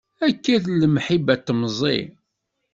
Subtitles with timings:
[0.27, 1.99] Akka i d lemḥibba n temẓi.